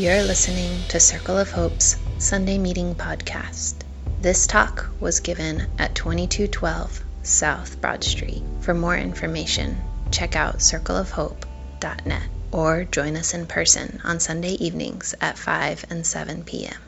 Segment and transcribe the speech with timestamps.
[0.00, 3.74] You're listening to Circle of Hope's Sunday Meeting Podcast.
[4.22, 8.42] This talk was given at 2212 South Broad Street.
[8.60, 9.76] For more information,
[10.10, 16.44] check out circleofhope.net or join us in person on Sunday evenings at 5 and 7
[16.44, 16.80] p.m.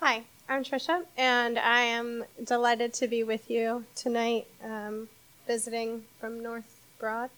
[0.00, 5.08] Hi, I'm Trisha, and I am delighted to be with you tonight, um,
[5.46, 7.30] visiting from North Broad.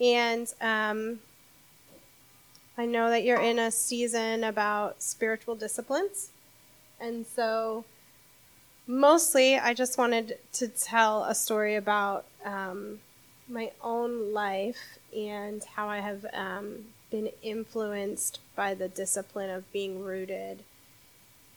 [0.00, 1.20] And um,
[2.76, 6.30] I know that you're in a season about spiritual disciplines.
[7.00, 7.84] And so,
[8.86, 13.00] mostly, I just wanted to tell a story about um,
[13.48, 20.02] my own life and how I have um, been influenced by the discipline of being
[20.02, 20.64] rooted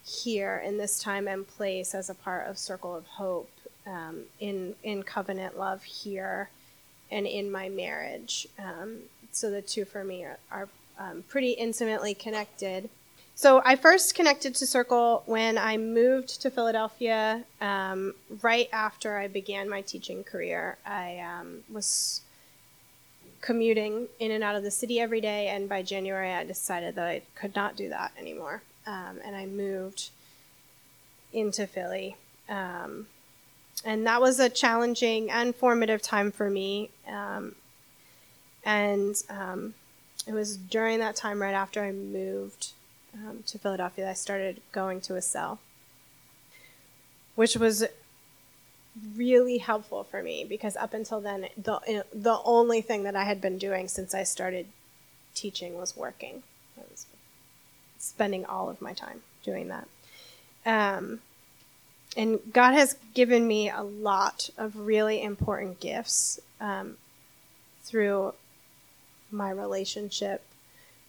[0.04, 3.50] here in this time and place as a part of Circle of Hope
[3.88, 6.50] um, in in covenant love here
[7.12, 8.48] and in my marriage.
[8.60, 8.98] Um,
[9.32, 12.90] so the two for me are, are um, pretty intimately connected.
[13.38, 19.28] So I first connected to Circle when I moved to Philadelphia um, right after I
[19.28, 20.78] began my teaching career.
[20.86, 22.22] I um, was
[23.42, 27.08] commuting in and out of the city every day, and by January I decided that
[27.08, 28.62] I could not do that anymore.
[28.88, 30.12] Um, and I moved
[31.34, 32.16] into Philly.
[32.48, 33.08] Um,
[33.84, 36.90] and that was a challenging and formative time for me.
[37.08, 37.56] Um,
[38.64, 39.74] and um,
[40.28, 42.74] it was during that time, right after I moved
[43.14, 45.60] um, to Philadelphia, I started going to a cell,
[47.36, 47.86] which was
[49.16, 53.42] really helpful for me because up until then, the the only thing that I had
[53.42, 54.68] been doing since I started
[55.34, 56.44] teaching was working.
[56.78, 57.06] I was
[57.98, 59.88] spending all of my time doing that.
[60.66, 61.20] Um,
[62.18, 66.98] and God has given me a lot of really important gifts um,
[67.84, 68.34] through
[69.36, 70.44] my relationship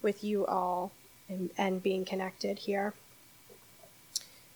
[0.03, 0.93] with you all
[1.29, 2.95] and, and being connected here.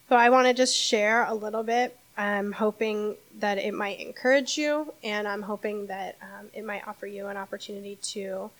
[0.08, 1.96] So I want to just share a little bit.
[2.16, 7.06] I'm hoping that it might encourage you, and I'm hoping that um, it might offer
[7.06, 8.50] you an opportunity to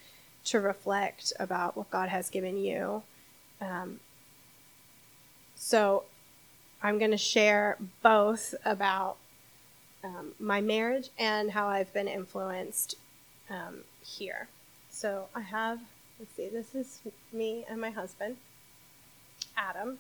[0.42, 3.02] to reflect about what God has given you.
[3.60, 4.00] Um,
[5.54, 6.04] so
[6.82, 9.16] I'm going to share both about
[10.02, 12.94] um, my marriage and how I've been influenced
[13.50, 14.48] um, here.
[15.00, 15.80] So I have,
[16.18, 17.00] let's see, this is
[17.32, 18.36] me and my husband,
[19.56, 19.98] Adam.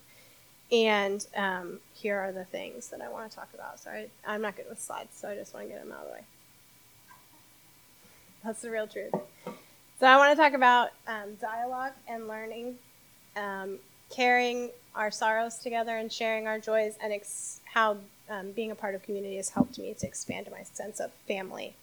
[0.70, 3.80] And um, here are the things that I want to talk about.
[3.80, 6.02] So I, am not good with slides, so I just want to get them out
[6.02, 6.24] of the way.
[8.44, 9.14] That's the real truth.
[10.00, 12.74] So I want to talk about um, dialogue and learning,
[13.36, 13.78] um,
[14.10, 17.96] carrying our sorrows together and sharing our joys, and ex- how
[18.28, 21.74] um, being a part of community has helped me to expand my sense of family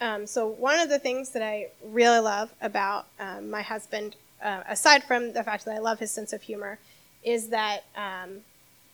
[0.00, 4.62] um, so one of the things that I really love about um, my husband, uh,
[4.68, 6.78] aside from the fact that I love his sense of humor,
[7.22, 8.38] is that um,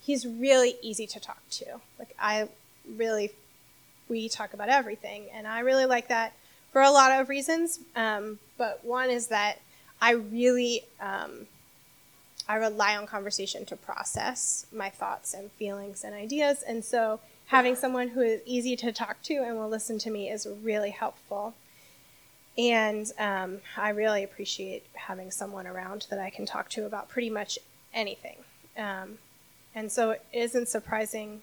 [0.00, 1.80] he's really easy to talk to.
[1.98, 2.48] Like I
[2.96, 3.30] really,
[4.08, 6.32] we talk about everything, and I really like that
[6.72, 7.78] for a lot of reasons.
[7.94, 9.60] Um, but one is that
[10.00, 11.46] I really, um,
[12.48, 17.76] I rely on conversation to process my thoughts and feelings and ideas, and so having
[17.76, 21.54] someone who is easy to talk to and will listen to me is really helpful.
[22.58, 27.30] And um, I really appreciate having someone around that I can talk to about pretty
[27.30, 27.58] much
[27.92, 28.36] anything.
[28.76, 29.18] Um,
[29.74, 31.42] and so it isn't surprising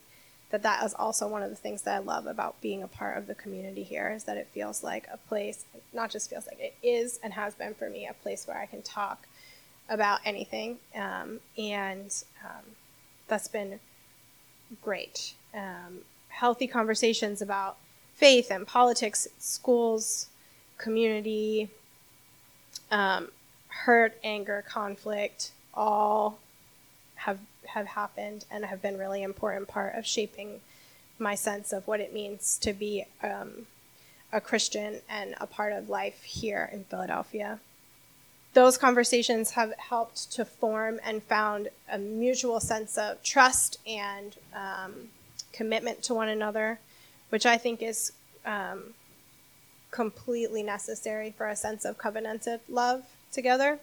[0.50, 3.18] that that is also one of the things that I love about being a part
[3.18, 6.60] of the community here is that it feels like a place, not just feels like
[6.60, 9.28] it is and has been for me, a place where I can talk
[9.90, 10.78] about anything.
[10.96, 12.14] Um, and
[12.44, 12.76] um,
[13.28, 13.80] that's been
[14.82, 16.00] great um,
[16.30, 17.78] healthy conversations about
[18.16, 20.28] faith and politics, schools,
[20.78, 21.70] community,
[22.92, 23.30] um,
[23.68, 26.38] hurt, anger, conflict, all
[27.16, 30.60] have have happened and have been really important part of shaping
[31.18, 33.66] my sense of what it means to be um,
[34.32, 37.60] a Christian and a part of life here in Philadelphia.
[38.54, 45.10] Those conversations have helped to form and found a mutual sense of trust and um,
[45.54, 46.80] commitment to one another,
[47.30, 48.12] which I think is
[48.46, 48.94] um,
[49.92, 53.80] completely necessary for a sense of covenanted love together.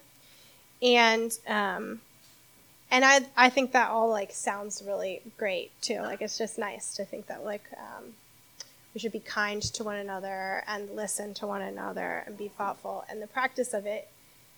[0.81, 2.01] And um,
[2.91, 6.01] and I I think that all like sounds really great too.
[6.01, 8.13] Like it's just nice to think that like um,
[8.93, 13.05] we should be kind to one another and listen to one another and be thoughtful.
[13.09, 14.09] And the practice of it,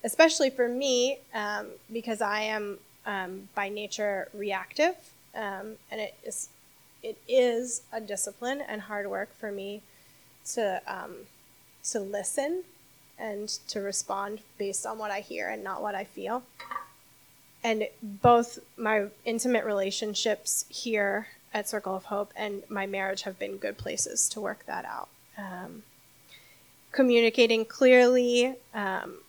[0.04, 4.96] especially for me, um, because I am um, by nature reactive,
[5.36, 6.50] um, and it is
[7.04, 9.82] it is a discipline and hard work for me
[10.54, 11.16] to um,
[11.84, 12.64] to listen
[13.20, 16.44] and to respond based on what I hear and not what I feel.
[17.64, 23.58] And both my intimate relationships here at Circle of Hope and my marriage have been
[23.58, 25.10] good places to work that out.
[25.38, 25.84] Um,
[26.92, 29.20] communicating clearly, um,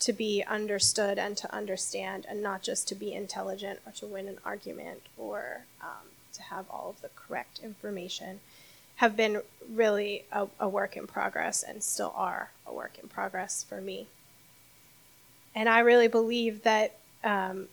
[0.00, 4.28] to be understood and to understand, and not just to be intelligent or to win
[4.28, 6.09] an argument or um,
[6.40, 8.40] to have all of the correct information,
[8.96, 9.42] have been
[9.72, 14.06] really a, a work in progress and still are a work in progress for me.
[15.54, 17.68] And I really believe that um,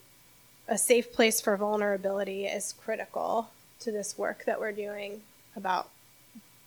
[0.66, 3.50] a safe place for vulnerability is critical
[3.80, 5.22] to this work that we're doing
[5.56, 5.88] about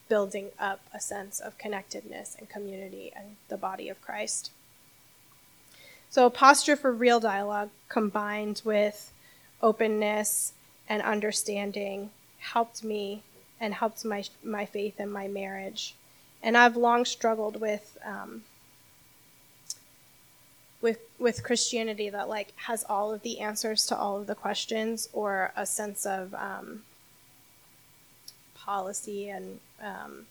[0.09, 4.51] building up a sense of connectedness and community and the body of Christ.
[6.09, 9.11] So, a posture for real dialogue combined with
[9.61, 10.53] openness
[10.91, 12.09] and understanding
[12.39, 13.23] helped me
[13.61, 15.95] and helped my, my faith and my marriage.
[16.43, 17.97] And I've long struggled with.
[18.05, 18.43] Um,
[20.81, 25.07] with with Christianity that like has all of the answers to all of the questions
[25.13, 26.81] or a sense of um,
[28.55, 30.25] policy and um,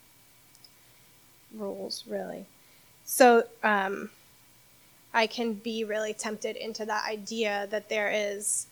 [1.55, 2.47] rules really.
[3.05, 4.11] So um,
[5.15, 8.67] I can be really tempted into that idea that there is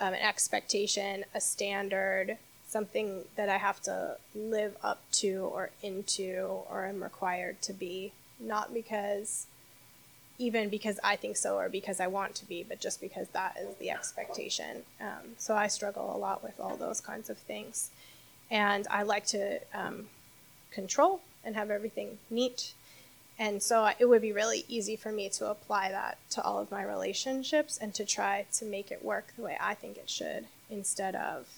[0.00, 6.62] um, an expectation, a standard, something that I have to live up to or into
[6.70, 9.46] or am required to be, not because
[10.38, 13.58] even because I think so or because I want to be, but just because that
[13.60, 14.84] is the expectation.
[14.98, 17.90] Um, so I struggle a lot with all those kinds of things.
[18.50, 20.06] And I like to um,
[20.70, 22.72] control and have everything neat
[23.40, 26.70] and so it would be really easy for me to apply that to all of
[26.70, 30.44] my relationships and to try to make it work the way I think it should
[30.68, 31.48] instead of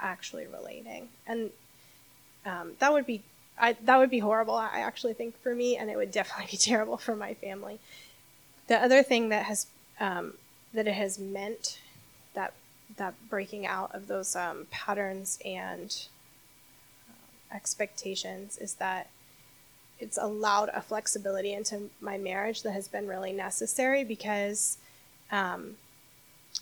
[0.00, 1.08] actually relating.
[1.24, 1.50] And
[2.44, 3.22] um, that would be
[3.56, 4.54] I, that would be horrible.
[4.54, 7.78] I actually think for me, and it would definitely be terrible for my family.
[8.66, 9.66] The other thing that has
[10.00, 10.34] um,
[10.74, 11.78] that it has meant
[12.34, 12.54] that
[12.96, 16.06] that breaking out of those um, patterns and
[17.08, 19.08] uh, expectations is that
[19.98, 24.76] it's allowed a flexibility into my marriage that has been really necessary because
[25.30, 25.76] um,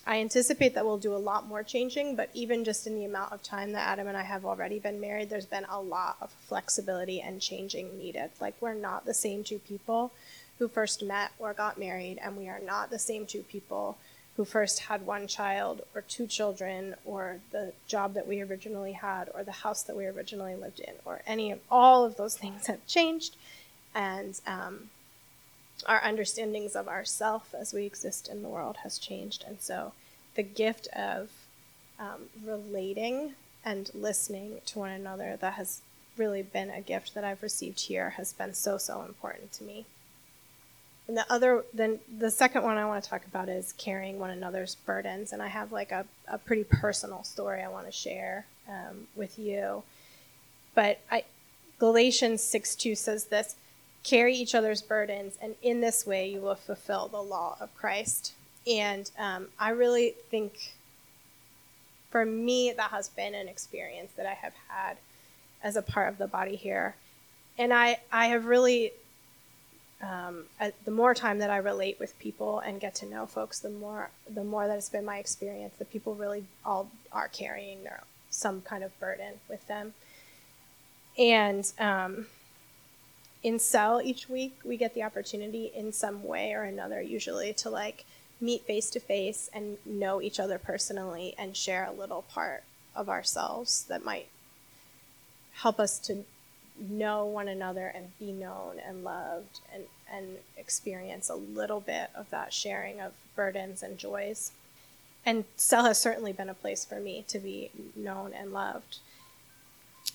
[0.06, 3.32] I anticipate that we'll do a lot more changing, but even just in the amount
[3.32, 6.31] of time that Adam and I have already been married, there's been a lot of
[6.46, 8.31] flexibility and changing needed.
[8.40, 10.12] Like, we're not the same two people
[10.58, 13.96] who first met or got married, and we are not the same two people
[14.36, 19.31] who first had one child or two children or the job that we originally had
[19.34, 22.66] or the house that we originally lived in or any of all of those things
[22.66, 23.36] have changed.
[23.94, 24.90] And um,
[25.86, 29.44] our understandings of ourself as we exist in the world has changed.
[29.46, 29.92] And so
[30.34, 31.30] the gift of
[31.98, 33.34] um, relating
[33.64, 35.80] and listening to one another that has
[36.16, 39.84] really been a gift that i've received here has been so so important to me
[41.06, 44.30] and the other, then the second one I want to talk about is carrying one
[44.30, 45.32] another's burdens.
[45.32, 49.38] And I have like a, a pretty personal story I want to share um, with
[49.38, 49.82] you.
[50.74, 51.24] But I,
[51.78, 53.56] Galatians 6 2 says this
[54.02, 58.34] carry each other's burdens, and in this way you will fulfill the law of Christ.
[58.66, 60.74] And um, I really think
[62.14, 64.98] for me, that has been an experience that I have had
[65.64, 66.94] as a part of the body here.
[67.58, 68.92] And I, I have really
[70.04, 70.44] um,
[70.84, 74.11] the more time that I relate with people and get to know folks, the more
[74.28, 78.61] the more that it's been my experience that people really all are carrying their some
[78.62, 79.94] kind of burden with them.
[81.16, 82.26] And um,
[83.42, 87.70] in cell each week, we get the opportunity in some way or another, usually to
[87.70, 88.04] like
[88.40, 92.64] meet face to face and know each other personally and share a little part
[92.96, 94.26] of ourselves that might
[95.52, 96.25] help us to
[96.78, 102.28] know one another and be known and loved and, and experience a little bit of
[102.31, 104.52] that sharing of burdens and joys.
[105.26, 108.99] And cell has certainly been a place for me to be known and loved.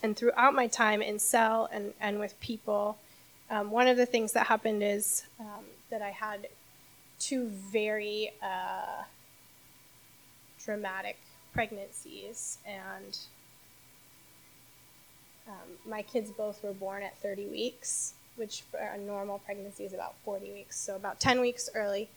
[0.04, 2.98] And throughout my time in cell and, and with people,
[3.50, 6.48] um, one of the things that happened is um, that I had
[7.20, 9.04] two very uh,
[10.64, 11.18] dramatic
[11.54, 13.18] pregnancies and
[15.50, 19.94] um, my kids both were born at 30 weeks, which for a normal pregnancy is
[19.94, 22.08] about 40 weeks, so about 10 weeks early.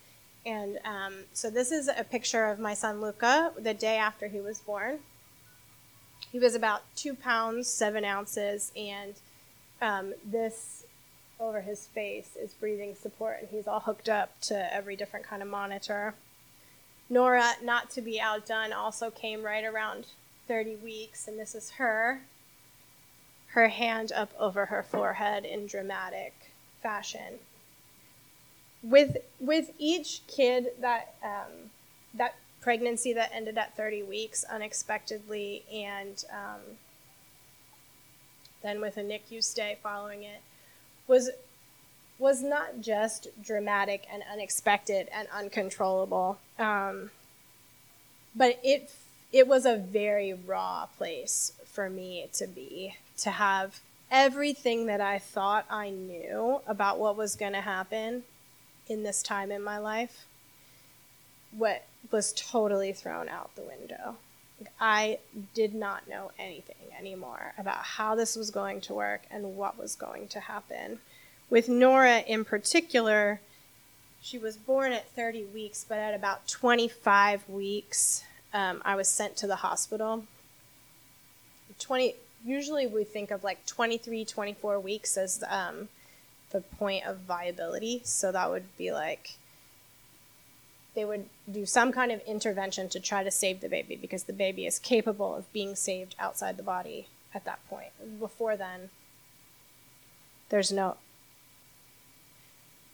[0.45, 4.41] And um, so this is a picture of my son Luca the day after he
[4.41, 4.99] was born.
[6.31, 9.15] He was about two pounds, seven ounces, and
[9.81, 10.85] um, this
[11.41, 15.43] over his face is breathing support, and he's all hooked up to every different kind
[15.43, 16.15] of monitor.
[17.09, 20.07] Nora, not to be outdone, also came right around
[20.49, 22.21] 30 weeks, and this is her
[23.53, 26.33] her hand up over her forehead in dramatic
[26.83, 27.39] fashion.
[28.83, 31.71] with with each kid that um,
[32.15, 36.61] that pregnancy that ended at 30 weeks unexpectedly, and um,
[38.63, 40.41] then with a NICU stay following it,
[41.07, 41.31] was
[42.19, 47.11] was not just dramatic and unexpected and uncontrollable, um,
[48.35, 48.91] but it
[49.33, 55.19] it was a very raw place for me to be to have everything that I
[55.19, 58.25] thought I knew about what was going to happen
[58.89, 60.27] in this time in my life
[61.57, 64.17] what was totally thrown out the window.
[64.81, 65.19] I
[65.55, 69.95] did not know anything anymore about how this was going to work and what was
[69.95, 71.01] going to happen.
[71.51, 73.41] With Nora in particular,
[74.21, 79.37] she was born at 30 weeks, but at about 25 weeks, um, I was sent
[79.39, 80.25] to the hospital.
[81.79, 82.15] 20,
[82.45, 85.89] usually we think of like 23, 24 weeks as um,
[86.51, 88.01] the point of viability.
[88.05, 89.37] So that would be like
[90.95, 94.33] they would do some kind of intervention to try to save the baby because the
[94.33, 97.91] baby is capable of being saved outside the body at that point.
[98.21, 98.91] Before then,
[100.51, 100.97] there's no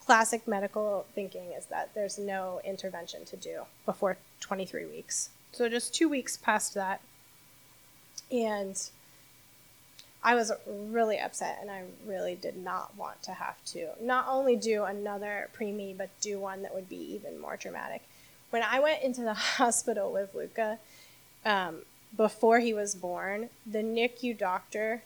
[0.09, 5.31] classic medical thinking is that there's no intervention to do before 23 weeks.
[5.52, 7.00] So just two weeks past that,
[8.31, 8.81] and
[10.22, 14.56] I was really upset and I really did not want to have to not only
[14.56, 18.02] do another preemie, but do one that would be even more dramatic.
[18.50, 20.78] When I went into the hospital with Luca
[21.44, 21.82] um,
[22.16, 25.02] before he was born, the NICU doctor,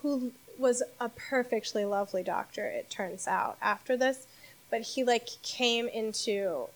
[0.00, 4.26] who was a perfectly lovely doctor, it turns out, after this,
[4.70, 6.68] but he like came into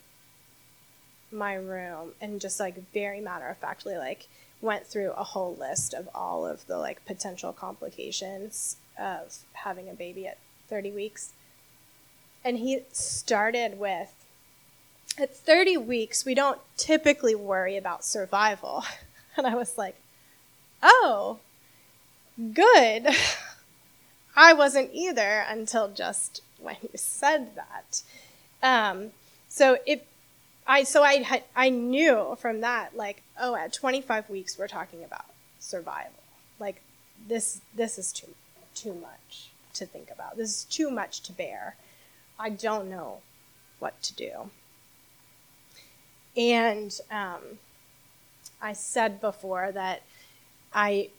[1.32, 4.28] my room and just like very matter of factly like
[4.60, 9.94] went through a whole list of all of the like potential complications of having a
[9.94, 10.38] baby at
[10.68, 11.32] 30 weeks.
[12.44, 14.12] And he started with
[15.18, 18.84] at 30 weeks, we don't typically worry about survival.
[19.36, 19.94] And I was like,
[20.82, 21.38] oh,
[22.52, 23.06] good.
[24.36, 28.02] I wasn't either until just when you said that.
[28.60, 29.12] Um,
[29.48, 30.06] so it
[30.66, 35.04] I so I had I knew from that like oh at 25 weeks we're talking
[35.04, 35.26] about
[35.58, 36.22] survival.
[36.58, 36.82] Like
[37.28, 38.34] this this is too
[38.74, 40.36] too much to think about.
[40.36, 41.76] This is too much to bear.
[42.38, 43.18] I don't know
[43.78, 44.50] what to do.
[46.36, 47.58] And um,
[48.62, 50.02] I said before that
[50.72, 51.10] I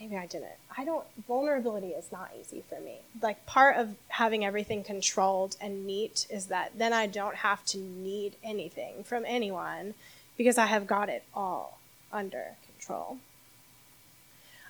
[0.00, 0.48] maybe I didn't.
[0.76, 3.00] I don't, vulnerability is not easy for me.
[3.20, 7.78] Like, part of having everything controlled and neat is that then I don't have to
[7.78, 9.94] need anything from anyone
[10.38, 11.78] because I have got it all
[12.12, 13.18] under control.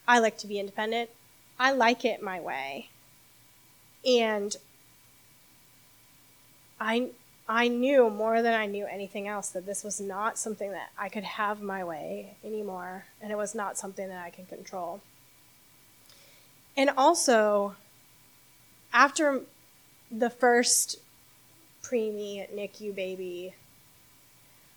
[0.06, 1.10] I like to be independent.
[1.58, 2.88] I like it my way.
[4.04, 4.56] And
[6.80, 7.10] I
[7.46, 11.08] I knew more than I knew anything else that this was not something that I
[11.08, 15.00] could have my way anymore, and it was not something that I can control.
[16.76, 17.74] And also,
[18.92, 19.42] after
[20.10, 20.98] the first
[21.82, 23.54] preemie NICU baby,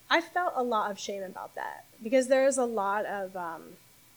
[0.09, 3.63] I felt a lot of shame about that because there is a lot of, um,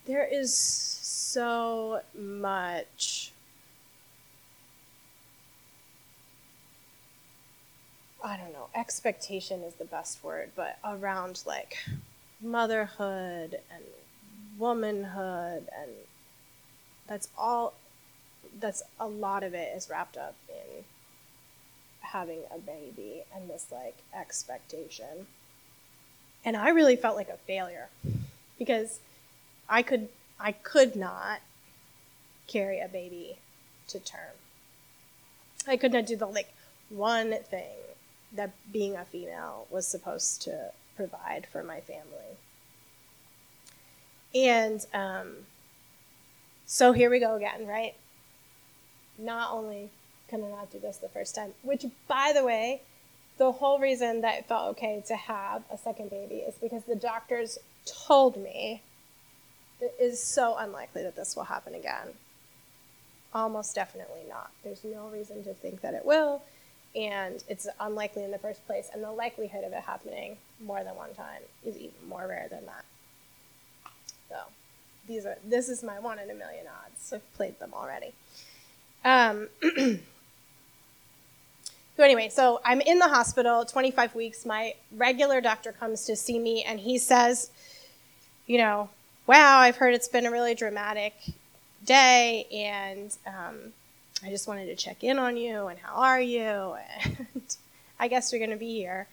[0.06, 3.33] there is so much.
[8.23, 11.76] I don't know, expectation is the best word, but around like
[12.40, 13.85] motherhood and
[14.59, 15.90] womanhood and
[17.06, 17.75] that's all
[18.58, 20.84] that's a lot of it is wrapped up in
[22.00, 25.26] having a baby and this like expectation.
[26.44, 27.88] And i really felt like a failure
[28.58, 29.00] because
[29.68, 30.08] i could
[30.38, 31.40] i could not
[32.46, 33.36] carry a baby
[33.88, 34.34] to term.
[35.66, 36.52] I could not do the like
[36.88, 37.76] one thing
[38.32, 42.38] that being a female was supposed to provide for my family.
[44.34, 45.36] And um,
[46.66, 47.94] so here we go again, right?
[49.18, 49.90] Not only
[50.28, 52.82] can I not do this the first time, which, by the way,
[53.38, 56.96] the whole reason that it felt okay to have a second baby is because the
[56.96, 58.82] doctors told me
[59.80, 62.14] it is so unlikely that this will happen again.
[63.32, 64.50] Almost definitely not.
[64.64, 66.42] There's no reason to think that it will,
[66.94, 70.96] and it's unlikely in the first place, and the likelihood of it happening more than
[70.96, 72.85] one time is even more rare than that.
[74.30, 74.37] So
[75.06, 77.12] these are this is my one in a million odds.
[77.12, 78.12] I've played them already.
[79.04, 79.48] Um,
[81.96, 84.44] so anyway, so I'm in the hospital, 25 weeks.
[84.44, 87.50] My regular doctor comes to see me, and he says,
[88.46, 88.90] you know,
[89.26, 91.14] wow, I've heard it's been a really dramatic
[91.84, 93.72] day, and um,
[94.25, 96.76] I just wanted to check in on you and how are you?
[97.04, 97.56] And
[98.00, 99.08] I guess you're going to be here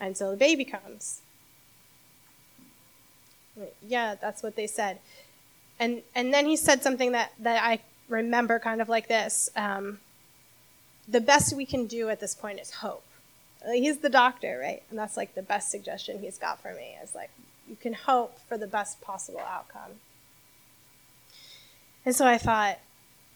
[0.00, 1.20] until the baby comes.
[3.86, 4.98] Yeah, that's what they said.
[5.78, 9.50] And and then he said something that that I remember kind of like this.
[9.56, 10.00] Um,
[11.08, 13.04] the best we can do at this point is hope.
[13.66, 14.82] He's the doctor, right?
[14.90, 17.30] And that's like the best suggestion he's got for me is like
[17.68, 19.92] you can hope for the best possible outcome.
[22.04, 22.78] And so I thought,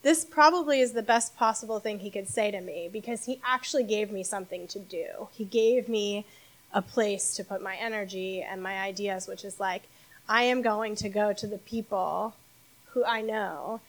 [0.02, 3.84] this probably is the best possible thing he could say to me because he actually
[3.84, 5.28] gave me something to do.
[5.32, 6.24] He gave me
[6.72, 9.84] a place to put my energy and my ideas, which is like,
[10.28, 12.34] I am going to go to the people
[12.92, 13.80] who I know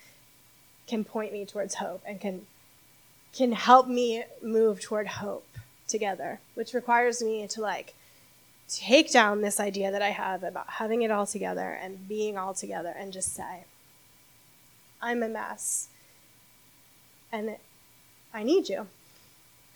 [0.88, 2.46] can point me towards hope and can
[3.32, 5.46] can help me move toward hope
[5.88, 7.94] together, which requires me to like
[8.68, 12.54] take down this idea that I have about having it all together and being all
[12.54, 13.66] together and just say,
[15.02, 15.90] I'm a mess
[17.32, 17.58] and
[18.34, 18.88] I need you.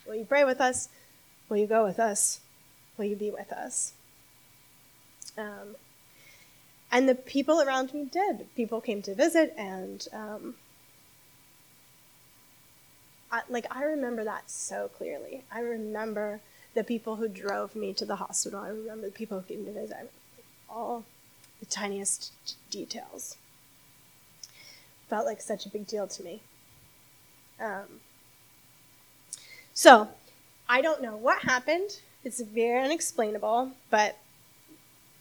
[0.06, 0.88] Will you pray with us?
[1.48, 2.40] Will you go with us?
[2.96, 3.92] Will you be with us?
[5.36, 5.76] Um,
[6.94, 8.46] and the people around me did.
[8.54, 10.54] People came to visit, and um,
[13.32, 15.42] I, like I remember that so clearly.
[15.50, 16.38] I remember
[16.74, 18.60] the people who drove me to the hospital.
[18.60, 19.96] I remember the people who came to visit.
[20.00, 20.06] I
[20.72, 21.04] all
[21.58, 22.32] the tiniest
[22.70, 23.36] details
[25.08, 26.42] felt like such a big deal to me.
[27.60, 28.00] Um,
[29.72, 30.08] so,
[30.68, 31.98] I don't know what happened.
[32.22, 34.16] It's very unexplainable, but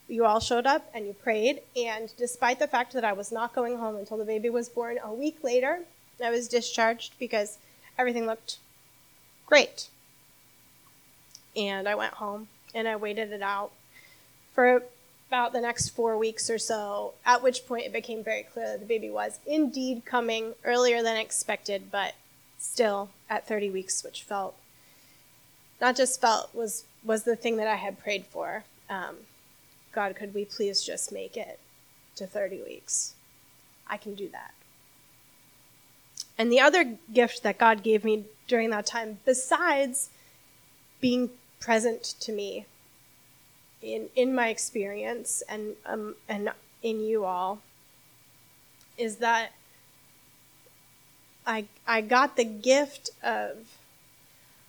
[0.08, 1.62] you all showed up and you prayed.
[1.76, 4.98] And despite the fact that I was not going home until the baby was born,
[5.04, 5.80] a week later,
[6.24, 7.58] I was discharged because
[7.98, 8.58] everything looked
[9.46, 9.90] great.
[11.56, 13.72] And I went home and I waited it out
[14.54, 14.84] for
[15.30, 18.80] about the next four weeks or so, at which point it became very clear that
[18.80, 22.14] the baby was indeed coming earlier than expected, but
[22.60, 24.56] still at 30 weeks, which felt
[25.82, 28.64] not just felt was was the thing that I had prayed for.
[28.90, 29.18] Um,
[29.94, 31.60] God, could we please just make it
[32.16, 33.14] to 30 weeks?
[33.88, 34.54] I can do that.
[36.38, 40.10] And the other gift that God gave me during that time, besides
[41.00, 41.30] being
[41.60, 42.66] present to me
[43.82, 46.52] in in my experience and um, and
[46.82, 47.62] in you all,
[48.98, 49.52] is that
[51.46, 53.78] I I got the gift of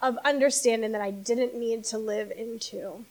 [0.03, 3.05] of understanding that I didn't need to live into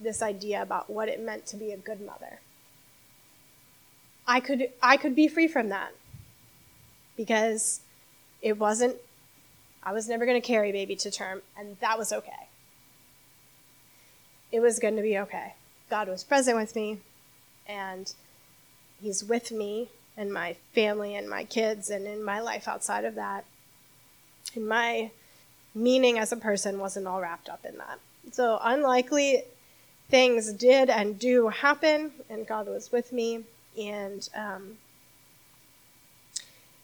[0.00, 2.40] this idea about what it meant to be a good mother.
[4.26, 5.92] I could I could be free from that
[7.16, 7.80] because
[8.42, 8.96] it wasn't
[9.82, 12.48] I was never going to carry baby to term and that was okay.
[14.50, 15.54] It was going to be okay.
[15.88, 17.00] God was present with me
[17.68, 18.12] and
[19.00, 23.14] he's with me and my family and my kids and in my life outside of
[23.14, 23.44] that.
[24.54, 25.10] And my
[25.74, 28.00] meaning as a person wasn't all wrapped up in that.
[28.32, 29.44] So unlikely
[30.08, 33.44] things did and do happen, and God was with me,
[33.78, 34.78] and um,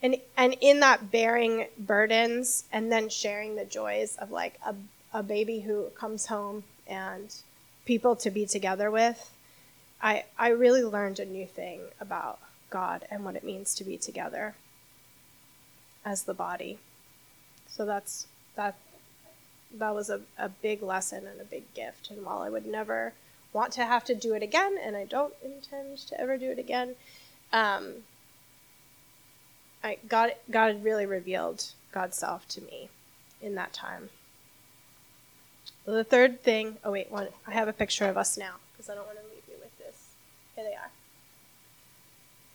[0.03, 4.75] and and in that bearing burdens and then sharing the joys of like a
[5.15, 7.35] a baby who comes home and
[7.85, 9.31] people to be together with,
[10.01, 12.39] I I really learned a new thing about
[12.71, 14.55] God and what it means to be together
[16.05, 16.79] as the body.
[17.69, 18.77] So that's that
[19.79, 22.11] that was a, a big lesson and a big gift.
[22.11, 23.13] And while I would never
[23.53, 26.59] want to have to do it again, and I don't intend to ever do it
[26.59, 26.95] again,
[27.53, 28.05] um,
[29.85, 32.89] I God God really revealed God's self to me
[33.41, 34.11] in that time.
[35.85, 38.95] The third thing, oh wait, one, I have a picture of us now because I
[38.95, 40.11] don't want to leave you with this.
[40.55, 40.91] Here they are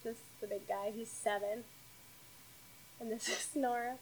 [0.04, 0.92] This is the big guy.
[0.96, 1.66] He's seven.
[3.00, 3.98] And this is Nora.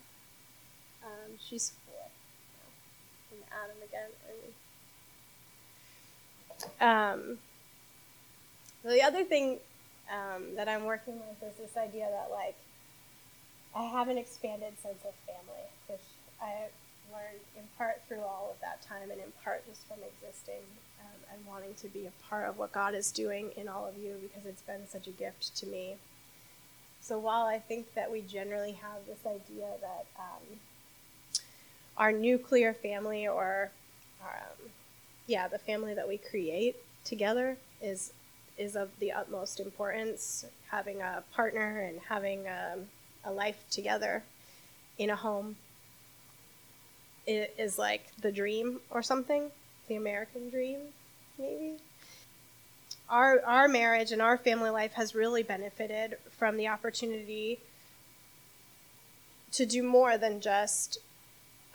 [1.04, 2.06] Um, she's four.
[3.36, 4.12] And Adam again.
[6.80, 7.38] Um,
[8.84, 9.60] the other thing
[10.12, 12.56] um, that I'm working with is this idea that, like,
[13.76, 16.00] I have an expanded sense of family, which
[16.42, 16.70] I
[17.12, 20.64] learned in part through all of that time and in part just from existing
[21.02, 23.98] um, and wanting to be a part of what God is doing in all of
[23.98, 25.96] you because it's been such a gift to me.
[27.02, 30.60] So while I think that we generally have this idea that um,
[31.98, 33.72] our nuclear family or
[34.22, 34.70] um,
[35.28, 38.14] yeah, the family that we create together is
[38.58, 40.46] is of the utmost importance.
[40.72, 42.86] Having a partner and having um,
[43.24, 44.24] a life together
[44.98, 45.56] in a home
[47.28, 49.50] is like the dream or something,
[49.88, 50.80] the American dream,
[51.40, 51.78] maybe
[53.10, 57.60] our our marriage and our family life has really benefited from the opportunity
[59.52, 60.98] to do more than just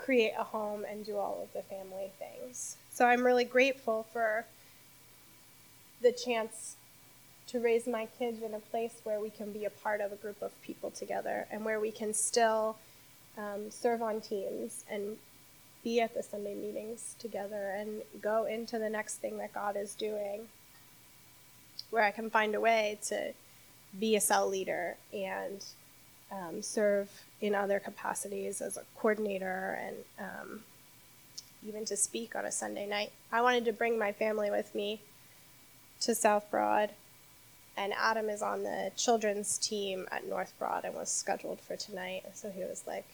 [0.05, 2.77] create a home and do all of the family things.
[2.91, 4.47] So I'm really grateful for
[6.01, 6.77] the chance
[7.49, 10.17] to raise my kids in a place where we can be a part of a
[10.17, 12.77] group of people together and where we can still
[13.37, 15.17] um, serve on teams and
[15.83, 19.95] be at the Sunday meetings together and go into the next thing that God is
[19.95, 20.49] doing,
[21.91, 23.33] where I can find a way to
[23.99, 25.65] be a cell leader and
[26.31, 30.61] um, serve in other capacities as a coordinator and um,
[31.67, 33.13] even to speak on a Sunday night.
[33.33, 35.01] I wanted to bring my family with me
[36.01, 36.91] to South Broad
[37.77, 42.25] and Adam is on the children's team at North Broad and was scheduled for tonight.
[42.35, 43.07] So he was like,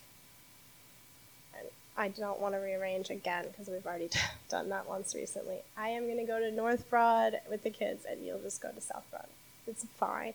[1.98, 4.10] I don't want to rearrange again because we've already
[4.50, 5.58] done that once recently.
[5.76, 8.70] I am going to go to North Broad with the kids and you'll just go
[8.70, 9.26] to South Broad.
[9.66, 10.34] It's fine.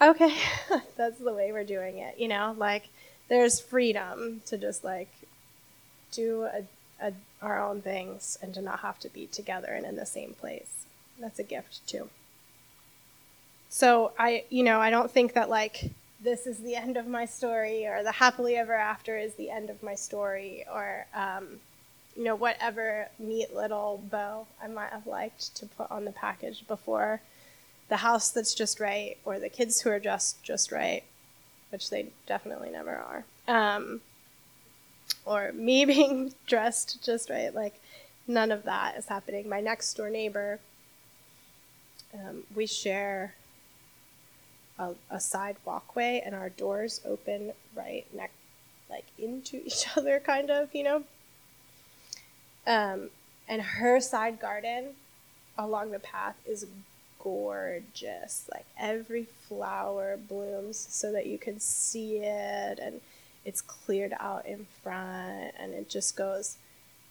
[0.00, 0.34] Okay,
[0.96, 2.18] that's the way we're doing it.
[2.18, 2.88] You know, like
[3.28, 5.08] there's freedom to just like
[6.12, 6.64] do a,
[7.00, 10.34] a, our own things and to not have to be together and in the same
[10.34, 10.86] place.
[11.18, 12.10] That's a gift too.
[13.68, 17.24] So I, you know, I don't think that like this is the end of my
[17.24, 21.60] story or the happily ever after is the end of my story or um,
[22.16, 26.66] you know whatever neat little bow I might have liked to put on the package
[26.66, 27.20] before
[27.88, 31.02] the house that's just right or the kids who are just just right,
[31.70, 33.24] which they definitely never are.
[33.48, 34.00] Um,
[35.24, 37.80] or me being dressed just right, like
[38.26, 39.48] none of that is happening.
[39.48, 40.60] My next door neighbor,
[42.14, 43.34] um, we share
[44.78, 48.34] a, a side walkway and our doors open right next
[48.90, 51.02] like into each other kind of you know
[52.66, 53.10] um,
[53.48, 54.94] and her side garden
[55.58, 56.66] along the path is
[57.26, 58.48] gorgeous.
[58.52, 63.00] Like every flower blooms so that you can see it and
[63.44, 66.56] it's cleared out in front and it just goes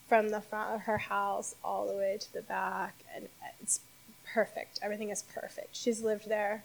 [0.08, 3.28] from the front of her house all the way to the back and
[3.62, 3.82] it's
[4.34, 4.80] perfect.
[4.82, 5.76] Everything is perfect.
[5.76, 6.64] She's lived there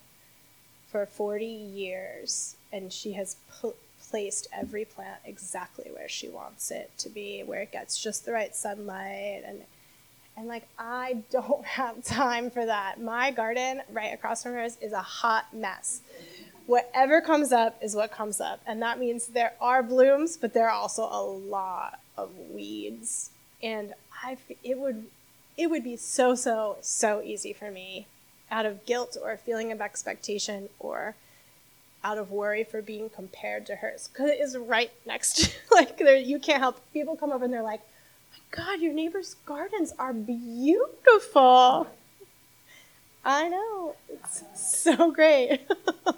[0.93, 6.93] for 40 years and she has pl- placed every plant exactly where she wants it
[6.99, 9.63] to be where it gets just the right sunlight and
[10.37, 13.01] and like I don't have time for that.
[13.01, 16.01] My garden right across from hers is a hot mess.
[16.67, 18.61] Whatever comes up is what comes up.
[18.67, 23.31] And that means there are blooms, but there are also a lot of weeds.
[23.63, 25.07] And I it would
[25.57, 28.07] it would be so so so easy for me
[28.51, 31.15] out of guilt or feeling of expectation or
[32.03, 35.99] out of worry for being compared to hers because it is right next to like
[35.99, 37.83] there you can't help people come over and they're like
[38.51, 41.87] god your neighbor's gardens are beautiful
[43.25, 45.61] i know it's so great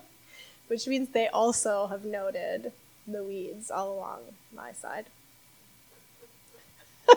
[0.68, 2.72] which means they also have noted
[3.06, 4.20] the weeds all along
[4.54, 5.06] my side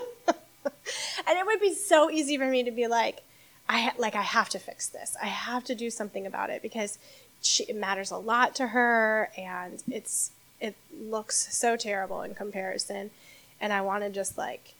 [1.27, 3.21] and it would be so easy for me to be like
[3.67, 5.17] I like I have to fix this.
[5.21, 6.99] I have to do something about it because
[7.41, 13.11] she, it matters a lot to her, and it's it looks so terrible in comparison.
[13.59, 14.73] And I want to just like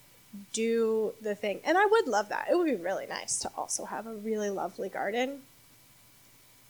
[0.54, 2.48] do the thing, and I would love that.
[2.50, 5.42] It would be really nice to also have a really lovely garden.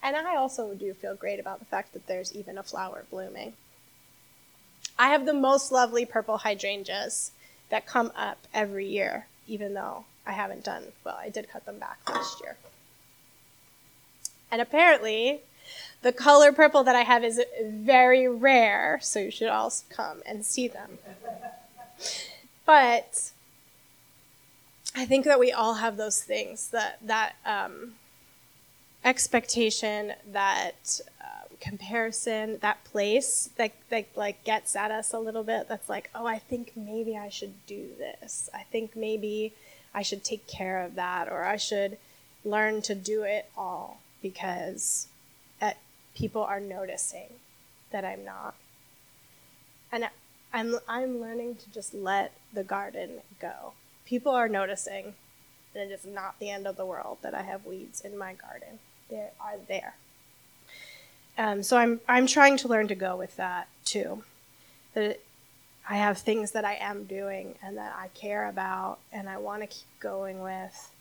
[0.01, 3.54] And I also do feel great about the fact that there's even a flower blooming.
[4.99, 7.32] I have the most lovely purple hydrangeas
[7.69, 11.80] that come up every year, even though I haven't done, well, I did cut them
[11.80, 12.58] back last year.
[14.51, 15.41] And apparently,
[16.01, 20.45] the color purple that I have is very rare, so you should all come and
[20.45, 20.99] see them.
[22.65, 23.32] But
[24.95, 27.95] I think that we all have those things that that um,
[29.03, 35.67] expectation, that uh, comparison, that place that that like gets at us a little bit.
[35.67, 38.49] That's like, oh, I think maybe I should do this.
[38.53, 39.53] I think maybe
[39.93, 41.97] I should take care of that or I should
[42.45, 45.08] learn to do it all because
[45.60, 45.77] at,
[46.15, 47.29] people are noticing
[47.91, 48.55] that I'm not.
[49.91, 50.10] And
[50.53, 53.73] I'm, I'm learning to just let the garden go.
[54.06, 55.15] People are noticing
[55.74, 58.34] that it is not the end of the world that I have weeds in my
[58.34, 58.80] garden.
[59.10, 59.96] They are there.
[61.38, 64.24] Um, so I'm, I'm trying to learn to go with that too.
[64.94, 65.20] That
[65.88, 69.62] I have things that I am doing and that I care about and I want
[69.62, 70.91] to keep going with.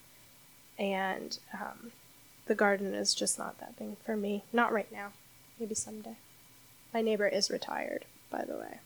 [0.78, 1.92] And um,
[2.46, 4.42] the garden is just not that thing for me.
[4.52, 5.12] Not right now.
[5.58, 6.16] Maybe someday.
[6.92, 8.78] My neighbor is retired, by the way.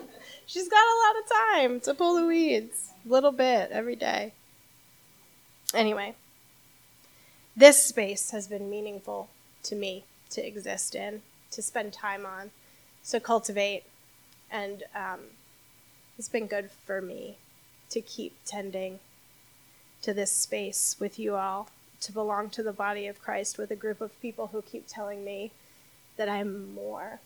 [0.50, 4.32] She's got a lot of time to pull the weeds, a little bit every day.
[5.72, 6.16] Anyway,
[7.56, 9.28] this space has been meaningful
[9.62, 12.50] to me to exist in, to spend time on,
[13.10, 13.84] to cultivate.
[14.50, 15.20] And um,
[16.18, 17.36] it's been good for me
[17.90, 18.98] to keep tending
[20.02, 21.68] to this space with you all,
[22.00, 25.24] to belong to the body of Christ with a group of people who keep telling
[25.24, 25.52] me
[26.16, 27.20] that I'm more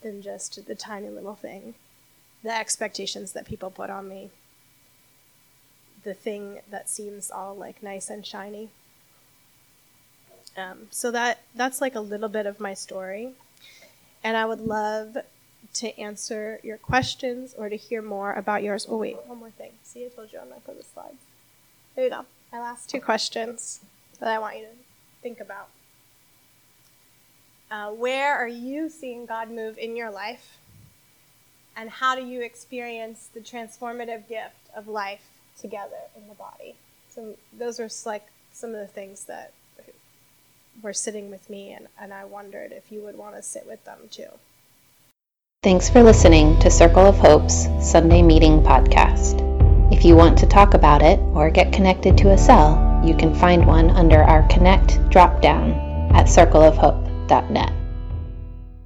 [0.00, 1.74] than just the tiny little thing,
[2.46, 4.30] the expectations that people put on me,
[6.04, 8.68] the thing that seems all like nice and shiny.
[10.56, 13.32] Um, so that that's like a little bit of my story,
[14.22, 15.18] and I would love
[15.74, 18.86] to answer your questions or to hear more about yours.
[18.88, 19.72] Oh wait, one more thing.
[19.82, 21.16] See, I told you I'm not going to slide.
[21.96, 22.26] There you go.
[22.52, 23.80] My last two questions
[24.20, 24.70] that I want you to
[25.20, 25.68] think about.
[27.72, 30.58] Uh, where are you seeing God move in your life?
[31.76, 35.28] And how do you experience the transformative gift of life
[35.60, 36.74] together in the body?
[37.10, 39.52] So those are like some of the things that
[40.82, 43.84] were sitting with me, and, and I wondered if you would want to sit with
[43.84, 44.28] them too.
[45.62, 49.42] Thanks for listening to Circle of Hope's Sunday Meeting Podcast.
[49.92, 53.34] If you want to talk about it or get connected to a cell, you can
[53.34, 57.85] find one under our Connect dropdown at circleofhope.net.